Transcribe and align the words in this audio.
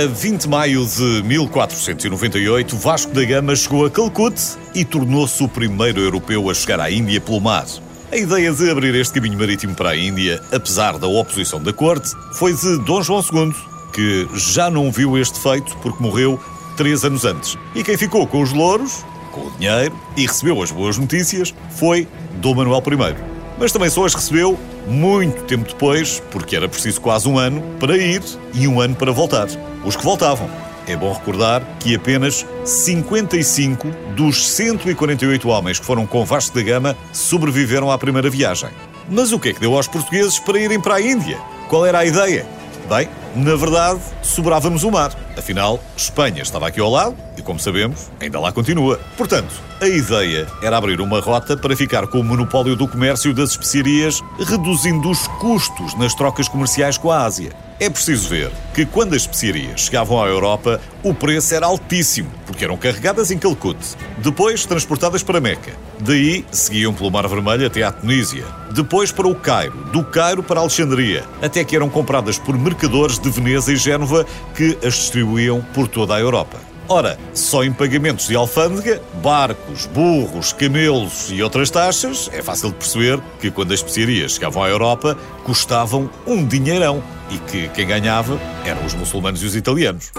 A 0.00 0.06
20 0.06 0.40
de 0.44 0.48
maio 0.48 0.86
de 0.86 1.22
1498, 1.24 2.74
Vasco 2.74 3.12
da 3.12 3.22
Gama 3.22 3.54
chegou 3.54 3.84
a 3.84 3.90
Calcute 3.90 4.56
e 4.74 4.82
tornou-se 4.82 5.42
o 5.42 5.46
primeiro 5.46 6.00
europeu 6.00 6.48
a 6.48 6.54
chegar 6.54 6.80
à 6.80 6.90
Índia 6.90 7.20
pelo 7.20 7.38
mar. 7.38 7.66
A 8.10 8.16
ideia 8.16 8.50
de 8.50 8.70
abrir 8.70 8.94
este 8.94 9.12
caminho 9.12 9.38
marítimo 9.38 9.74
para 9.74 9.90
a 9.90 9.96
Índia, 9.96 10.40
apesar 10.50 10.96
da 10.96 11.06
oposição 11.06 11.62
da 11.62 11.70
corte, 11.70 12.12
foi 12.32 12.54
de 12.54 12.78
Dom 12.86 13.02
João 13.02 13.20
II, 13.20 13.54
que 13.92 14.26
já 14.36 14.70
não 14.70 14.90
viu 14.90 15.18
este 15.18 15.38
feito 15.38 15.76
porque 15.82 16.02
morreu 16.02 16.40
três 16.78 17.04
anos 17.04 17.26
antes. 17.26 17.58
E 17.74 17.84
quem 17.84 17.98
ficou 17.98 18.26
com 18.26 18.40
os 18.40 18.52
louros, 18.52 19.04
com 19.32 19.48
o 19.48 19.50
dinheiro 19.58 19.94
e 20.16 20.26
recebeu 20.26 20.62
as 20.62 20.70
boas 20.70 20.96
notícias 20.96 21.54
foi 21.76 22.08
Dom 22.40 22.54
Manuel 22.54 22.82
I. 22.86 23.16
Mas 23.58 23.70
também 23.70 23.90
só 23.90 24.06
as 24.06 24.14
recebeu 24.14 24.58
muito 24.90 25.44
tempo 25.44 25.68
depois, 25.68 26.20
porque 26.30 26.56
era 26.56 26.68
preciso 26.68 27.00
quase 27.00 27.28
um 27.28 27.38
ano 27.38 27.62
para 27.78 27.96
ir 27.96 28.22
e 28.52 28.66
um 28.66 28.80
ano 28.80 28.96
para 28.96 29.12
voltar. 29.12 29.46
Os 29.84 29.96
que 29.96 30.04
voltavam. 30.04 30.50
É 30.86 30.96
bom 30.96 31.12
recordar 31.12 31.62
que 31.78 31.94
apenas 31.94 32.44
55 32.64 33.88
dos 34.16 34.48
148 34.48 35.48
homens 35.48 35.78
que 35.78 35.86
foram 35.86 36.06
com 36.06 36.24
Vasco 36.24 36.54
da 36.54 36.62
Gama 36.62 36.96
sobreviveram 37.12 37.90
à 37.90 37.96
primeira 37.96 38.28
viagem. 38.28 38.70
Mas 39.08 39.32
o 39.32 39.38
que 39.38 39.50
é 39.50 39.52
que 39.52 39.60
deu 39.60 39.76
aos 39.76 39.86
portugueses 39.86 40.38
para 40.40 40.58
irem 40.58 40.80
para 40.80 40.96
a 40.96 41.00
Índia? 41.00 41.38
Qual 41.68 41.86
era 41.86 42.00
a 42.00 42.04
ideia? 42.04 42.44
Bem, 42.88 43.08
na 43.34 43.56
verdade, 43.56 44.00
sobrava-nos 44.22 44.84
o 44.84 44.90
mar. 44.90 45.12
Afinal, 45.36 45.80
Espanha 45.96 46.42
estava 46.42 46.68
aqui 46.68 46.80
ao 46.80 46.90
lado 46.90 47.16
e, 47.36 47.42
como 47.42 47.58
sabemos, 47.58 48.10
ainda 48.20 48.40
lá 48.40 48.52
continua. 48.52 49.00
Portanto, 49.16 49.52
a 49.80 49.88
ideia 49.88 50.46
era 50.62 50.76
abrir 50.76 51.00
uma 51.00 51.20
rota 51.20 51.56
para 51.56 51.76
ficar 51.76 52.06
com 52.06 52.20
o 52.20 52.24
monopólio 52.24 52.76
do 52.76 52.88
comércio 52.88 53.32
das 53.32 53.50
especiarias, 53.50 54.20
reduzindo 54.38 55.10
os 55.10 55.26
custos 55.26 55.94
nas 55.94 56.14
trocas 56.14 56.48
comerciais 56.48 56.98
com 56.98 57.10
a 57.10 57.24
Ásia. 57.24 57.52
É 57.82 57.88
preciso 57.88 58.28
ver 58.28 58.52
que 58.74 58.84
quando 58.84 59.14
as 59.14 59.22
especiarias 59.22 59.80
chegavam 59.80 60.22
à 60.22 60.26
Europa, 60.26 60.78
o 61.02 61.14
preço 61.14 61.54
era 61.54 61.64
altíssimo, 61.64 62.30
porque 62.44 62.62
eram 62.62 62.76
carregadas 62.76 63.30
em 63.30 63.38
Calcute, 63.38 63.96
depois 64.18 64.66
transportadas 64.66 65.22
para 65.22 65.40
Meca. 65.40 65.72
Daí 65.98 66.44
seguiam 66.52 66.92
pelo 66.92 67.10
Mar 67.10 67.26
Vermelho 67.26 67.66
até 67.66 67.82
à 67.82 67.90
Tunísia, 67.90 68.44
depois 68.70 69.10
para 69.10 69.26
o 69.26 69.34
Cairo, 69.34 69.78
do 69.92 70.04
Cairo 70.04 70.42
para 70.42 70.60
Alexandria, 70.60 71.24
até 71.40 71.64
que 71.64 71.74
eram 71.74 71.88
compradas 71.88 72.38
por 72.38 72.54
mercadores 72.58 73.18
de 73.18 73.30
Veneza 73.30 73.72
e 73.72 73.76
Génova 73.76 74.26
que 74.54 74.76
as 74.86 74.92
distribuíam 74.92 75.62
por 75.72 75.88
toda 75.88 76.14
a 76.14 76.20
Europa. 76.20 76.69
Ora, 76.92 77.16
só 77.32 77.62
em 77.62 77.72
pagamentos 77.72 78.26
de 78.26 78.34
alfândega, 78.34 79.00
barcos, 79.22 79.86
burros, 79.86 80.52
camelos 80.52 81.30
e 81.30 81.40
outras 81.40 81.70
taxas, 81.70 82.28
é 82.32 82.42
fácil 82.42 82.70
de 82.70 82.74
perceber 82.74 83.20
que 83.40 83.48
quando 83.48 83.72
as 83.72 83.78
especiarias 83.78 84.32
chegavam 84.32 84.64
à 84.64 84.68
Europa, 84.68 85.16
custavam 85.44 86.10
um 86.26 86.44
dinheirão 86.44 87.00
e 87.30 87.38
que 87.38 87.68
quem 87.68 87.86
ganhava 87.86 88.36
eram 88.66 88.84
os 88.84 88.92
muçulmanos 88.94 89.40
e 89.40 89.46
os 89.46 89.54
italianos. 89.54 90.10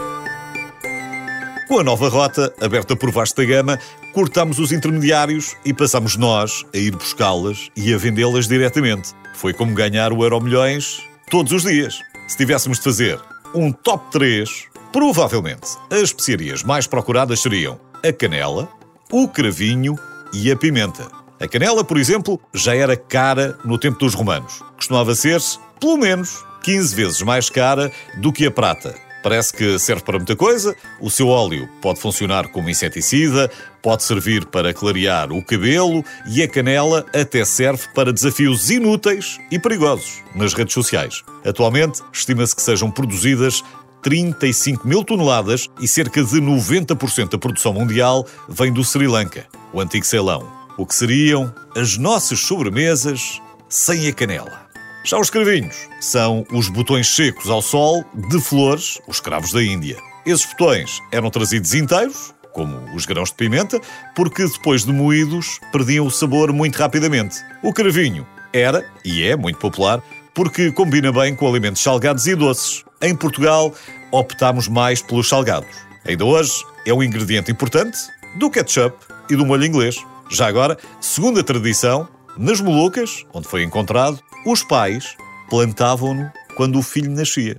Com 1.68 1.78
a 1.78 1.84
nova 1.84 2.08
rota, 2.08 2.54
aberta 2.62 2.96
por 2.96 3.12
vasta 3.12 3.44
gama, 3.44 3.78
cortamos 4.14 4.58
os 4.58 4.72
intermediários 4.72 5.58
e 5.66 5.74
passamos 5.74 6.16
nós 6.16 6.66
a 6.74 6.78
ir 6.78 6.96
buscá-las 6.96 7.70
e 7.76 7.94
a 7.94 7.98
vendê-las 7.98 8.48
diretamente. 8.48 9.10
Foi 9.36 9.54
como 9.54 9.76
ganhar 9.76 10.14
o 10.14 10.24
Euro 10.24 10.40
Milhões 10.40 11.02
todos 11.30 11.52
os 11.52 11.64
dias. 11.64 12.00
Se 12.30 12.38
tivéssemos 12.38 12.78
de 12.78 12.86
fazer 12.86 13.20
um 13.54 13.74
top 13.74 14.10
3 14.10 14.71
Provavelmente, 14.92 15.78
as 15.90 16.02
especiarias 16.02 16.64
mais 16.64 16.86
procuradas 16.86 17.42
seriam 17.42 17.80
a 18.06 18.12
canela, 18.12 18.68
o 19.10 19.28
cravinho 19.28 19.96
e 20.34 20.52
a 20.52 20.56
pimenta. 20.56 21.08
A 21.40 21.48
canela, 21.48 21.84
por 21.84 21.98
exemplo, 21.98 22.40
já 22.54 22.76
era 22.76 22.98
cara 22.98 23.58
no 23.64 23.78
tempo 23.78 24.00
dos 24.00 24.14
romanos. 24.14 24.62
Costumava 24.76 25.16
ser, 25.16 25.40
pelo 25.80 25.98
menos, 25.98 26.44
15 26.64 26.96
vezes 26.96 27.22
mais 27.22 27.50
cara 27.50 27.92
do 28.18 28.34
que 28.34 28.46
a 28.46 28.52
prata. 28.52 28.94
Parece 29.24 29.54
que 29.54 29.78
serve 29.78 30.04
para 30.04 30.18
muita 30.18 30.36
coisa. 30.36 30.76
O 31.00 31.10
seu 31.10 31.28
óleo 31.28 31.70
pode 31.82 32.00
funcionar 32.00 32.48
como 32.48 32.70
inseticida, 32.70 33.52
pode 33.82 34.04
servir 34.04 34.46
para 34.48 34.74
clarear 34.74 35.32
o 35.32 35.44
cabelo 35.44 36.04
e 36.28 36.42
a 36.42 36.48
canela 36.48 37.06
até 37.14 37.46
serve 37.46 37.88
para 37.94 38.12
desafios 38.12 38.70
inúteis 38.70 39.40
e 39.52 39.60
perigosos 39.60 40.24
nas 40.36 40.54
redes 40.54 40.74
sociais. 40.74 41.24
Atualmente, 41.46 42.02
estima-se 42.12 42.56
que 42.56 42.62
sejam 42.62 42.90
produzidas 42.90 43.64
35 44.02 44.88
mil 44.88 45.04
toneladas 45.04 45.70
e 45.80 45.88
cerca 45.88 46.24
de 46.24 46.42
90% 46.42 47.30
da 47.30 47.38
produção 47.38 47.74
mundial 47.74 48.26
vem 48.50 48.72
do 48.72 48.84
Sri 48.84 49.08
Lanka, 49.08 49.46
o 49.72 49.80
antigo 49.80 50.06
Ceilão. 50.06 50.48
O 50.78 50.86
que 50.86 50.96
seriam 50.96 51.54
as 51.76 51.98
nossas 51.98 52.40
sobremesas 52.40 53.42
sem 53.70 54.08
a 54.08 54.14
canela. 54.14 54.70
Já 55.04 55.18
os 55.20 55.30
cravinhos 55.30 55.76
são 56.00 56.46
os 56.52 56.70
botões 56.70 57.08
secos 57.08 57.50
ao 57.50 57.62
sol 57.62 58.06
de 58.14 58.40
flores, 58.40 59.00
os 59.08 59.20
cravos 59.20 59.52
da 59.52 59.64
Índia. 59.64 59.98
Esses 60.26 60.46
botões 60.46 61.00
eram 61.12 61.32
trazidos 61.32 61.74
inteiros, 61.74 62.34
como 62.54 62.78
os 62.96 63.06
grãos 63.06 63.30
de 63.30 63.36
pimenta, 63.36 63.80
porque 64.16 64.46
depois 64.46 64.86
de 64.86 64.92
moídos 64.92 65.60
perdiam 65.72 66.06
o 66.06 66.12
sabor 66.12 66.54
muito 66.54 66.78
rapidamente. 66.78 67.38
O 67.64 67.74
cravinho 67.74 68.28
era, 68.54 68.86
e 69.04 69.24
é, 69.24 69.36
muito 69.36 69.58
popular, 69.58 70.04
porque 70.34 70.72
combina 70.72 71.12
bem 71.12 71.36
com 71.36 71.48
alimentos 71.48 71.82
salgados 71.82 72.28
e 72.28 72.36
doces. 72.36 72.84
Em 73.04 73.16
Portugal, 73.16 73.74
optamos 74.12 74.68
mais 74.68 75.02
pelos 75.02 75.28
salgados. 75.28 75.76
Ainda 76.08 76.24
hoje 76.24 76.54
é 76.86 76.94
um 76.94 77.02
ingrediente 77.02 77.52
importante 77.52 77.98
do 78.38 78.50
ketchup 78.50 78.96
e 79.28 79.36
do 79.36 79.44
molho 79.44 79.66
inglês. 79.66 79.98
Já 80.30 80.48
agora, 80.48 80.78
segundo 81.00 81.40
a 81.40 81.44
tradição, 81.44 82.08
nas 82.38 82.62
Molucas, 82.62 83.26
onde 83.34 83.48
foi 83.48 83.64
encontrado, 83.64 84.20
os 84.46 84.64
pais 84.64 85.18
plantavam-no 85.50 86.32
quando 86.56 86.78
o 86.78 86.84
filho 86.84 87.10
nascia. 87.10 87.58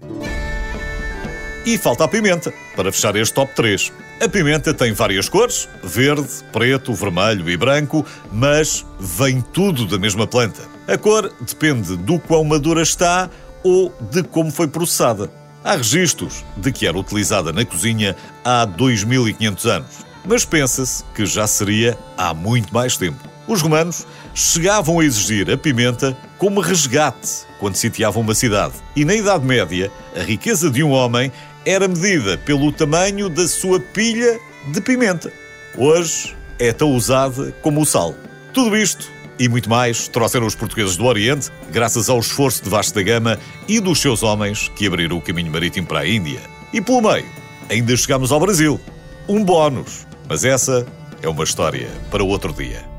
E 1.66 1.76
falta 1.76 2.04
a 2.04 2.08
pimenta, 2.08 2.52
para 2.76 2.92
fechar 2.92 3.16
este 3.16 3.34
top 3.34 3.52
3. 3.54 3.92
A 4.20 4.28
pimenta 4.28 4.72
tem 4.72 4.92
várias 4.92 5.28
cores: 5.28 5.68
verde, 5.82 6.28
preto, 6.52 6.94
vermelho 6.94 7.50
e 7.50 7.56
branco, 7.56 8.06
mas 8.32 8.86
vem 8.98 9.40
tudo 9.40 9.86
da 9.86 9.98
mesma 9.98 10.26
planta. 10.26 10.62
A 10.86 10.96
cor 10.96 11.32
depende 11.40 11.96
do 11.96 12.18
quão 12.18 12.44
madura 12.44 12.82
está 12.82 13.28
ou 13.62 13.94
de 14.10 14.22
como 14.22 14.50
foi 14.50 14.68
processada. 14.68 15.30
Há 15.64 15.76
registros 15.76 16.44
de 16.56 16.72
que 16.72 16.86
era 16.86 16.98
utilizada 16.98 17.52
na 17.52 17.64
cozinha 17.64 18.16
há 18.44 18.64
2500 18.64 19.66
anos, 19.66 19.90
mas 20.24 20.44
pensa-se 20.44 21.04
que 21.14 21.24
já 21.24 21.46
seria 21.46 21.96
há 22.16 22.34
muito 22.34 22.72
mais 22.74 22.96
tempo. 22.96 23.18
Os 23.46 23.60
romanos 23.60 24.06
chegavam 24.34 25.00
a 25.00 25.04
exigir 25.04 25.50
a 25.50 25.56
pimenta 25.56 26.16
como 26.38 26.60
resgate 26.60 27.46
quando 27.58 27.76
sitiavam 27.76 28.22
uma 28.22 28.34
cidade. 28.34 28.74
E 28.96 29.04
na 29.04 29.14
Idade 29.14 29.44
Média, 29.44 29.90
a 30.16 30.20
riqueza 30.20 30.70
de 30.70 30.82
um 30.82 30.90
homem 30.90 31.30
era 31.64 31.86
medida 31.86 32.36
pelo 32.38 32.72
tamanho 32.72 33.28
da 33.28 33.46
sua 33.46 33.78
pilha 33.78 34.38
de 34.72 34.80
pimenta. 34.80 35.32
Hoje 35.76 36.36
é 36.58 36.72
tão 36.72 36.90
usada 36.94 37.52
como 37.62 37.80
o 37.80 37.86
sal. 37.86 38.14
Tudo 38.52 38.76
isto 38.76 39.08
e 39.38 39.48
muito 39.48 39.68
mais 39.68 40.08
trouxeram 40.08 40.46
os 40.46 40.54
portugueses 40.54 40.96
do 40.96 41.04
Oriente, 41.04 41.50
graças 41.70 42.08
ao 42.08 42.18
esforço 42.18 42.62
de 42.62 42.70
Vasco 42.70 42.94
da 42.94 43.02
Gama 43.02 43.38
e 43.66 43.80
dos 43.80 44.00
seus 44.00 44.22
homens 44.22 44.68
que 44.76 44.86
abriram 44.86 45.16
o 45.16 45.20
caminho 45.20 45.50
marítimo 45.50 45.86
para 45.86 46.00
a 46.00 46.08
Índia. 46.08 46.40
E 46.72 46.80
pelo 46.80 47.02
meio, 47.02 47.26
ainda 47.68 47.96
chegamos 47.96 48.30
ao 48.32 48.40
Brasil. 48.40 48.80
Um 49.28 49.44
bónus. 49.44 50.06
Mas 50.28 50.44
essa 50.44 50.86
é 51.22 51.28
uma 51.28 51.44
história 51.44 51.88
para 52.10 52.22
outro 52.22 52.52
dia. 52.52 52.91